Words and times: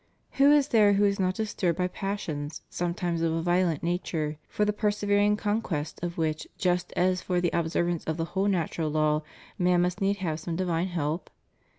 Who 0.31 0.51
is 0.51 0.69
there 0.69 0.93
who 0.93 1.05
is 1.05 1.19
not 1.19 1.35
disturbed 1.35 1.77
by 1.77 1.87
passions, 1.87 2.63
sometimes 2.71 3.21
of 3.21 3.31
a 3.33 3.41
violent 3.43 3.83
nature, 3.83 4.39
for 4.49 4.65
the 4.65 4.73
persevering 4.73 5.37
conquest 5.37 5.99
of 6.03 6.17
which, 6.17 6.47
just 6.57 6.91
as 6.95 7.21
for 7.21 7.39
the 7.39 7.51
observance 7.53 8.03
of 8.05 8.17
the 8.17 8.25
whole 8.33 8.47
natural 8.47 8.89
law, 8.89 9.21
man 9.59 9.83
must 9.83 10.01
needs 10.01 10.17
have 10.17 10.39
some 10.39 10.55
divine 10.55 10.87
help? 10.87 11.29